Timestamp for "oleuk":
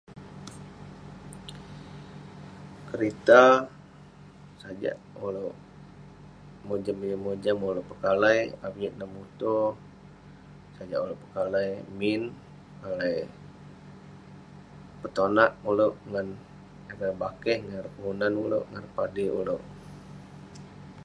5.25-5.55, 7.69-7.87, 11.03-11.21, 15.69-15.95, 19.39-19.63